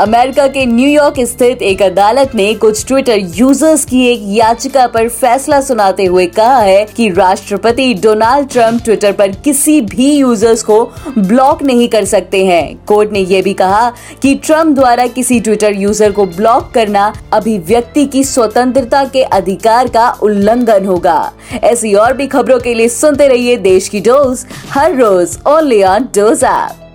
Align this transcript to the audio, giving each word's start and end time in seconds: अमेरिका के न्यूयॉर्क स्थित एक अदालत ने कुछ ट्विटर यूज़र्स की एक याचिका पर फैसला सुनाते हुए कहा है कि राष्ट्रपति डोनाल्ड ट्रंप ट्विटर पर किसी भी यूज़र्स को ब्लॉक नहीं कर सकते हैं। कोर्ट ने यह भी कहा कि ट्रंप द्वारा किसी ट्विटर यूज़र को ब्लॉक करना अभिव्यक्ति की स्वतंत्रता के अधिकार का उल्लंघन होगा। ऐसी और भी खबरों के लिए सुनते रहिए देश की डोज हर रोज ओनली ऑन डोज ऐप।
अमेरिका 0.00 0.46
के 0.48 0.64
न्यूयॉर्क 0.66 1.18
स्थित 1.28 1.62
एक 1.62 1.82
अदालत 1.82 2.34
ने 2.34 2.52
कुछ 2.54 2.84
ट्विटर 2.86 3.18
यूज़र्स 3.36 3.84
की 3.84 4.06
एक 4.06 4.20
याचिका 4.26 4.86
पर 4.86 5.08
फैसला 5.08 5.60
सुनाते 5.60 6.04
हुए 6.04 6.26
कहा 6.28 6.58
है 6.58 6.84
कि 6.96 7.08
राष्ट्रपति 7.10 7.92
डोनाल्ड 7.94 8.48
ट्रंप 8.48 8.82
ट्विटर 8.84 9.12
पर 9.12 9.32
किसी 9.44 9.80
भी 9.82 10.10
यूज़र्स 10.12 10.62
को 10.62 10.82
ब्लॉक 11.18 11.62
नहीं 11.62 11.88
कर 11.88 12.04
सकते 12.04 12.44
हैं। 12.46 12.84
कोर्ट 12.86 13.12
ने 13.12 13.20
यह 13.20 13.42
भी 13.42 13.54
कहा 13.54 13.88
कि 14.22 14.34
ट्रंप 14.36 14.74
द्वारा 14.76 15.06
किसी 15.08 15.40
ट्विटर 15.40 15.74
यूज़र 15.74 16.12
को 16.12 16.26
ब्लॉक 16.26 16.70
करना 16.74 17.12
अभिव्यक्ति 17.32 18.06
की 18.06 18.24
स्वतंत्रता 18.24 19.04
के 19.04 19.22
अधिकार 19.22 19.88
का 19.88 20.10
उल्लंघन 20.22 20.86
होगा। 20.86 21.32
ऐसी 21.54 21.94
और 21.94 22.16
भी 22.16 22.26
खबरों 22.26 22.58
के 22.60 22.74
लिए 22.74 22.88
सुनते 22.90 23.28
रहिए 23.28 23.56
देश 23.62 23.88
की 23.88 24.00
डोज 24.02 24.46
हर 24.70 24.96
रोज 24.96 25.38
ओनली 25.48 25.82
ऑन 25.84 26.08
डोज 26.14 26.44
ऐप। 26.44 26.89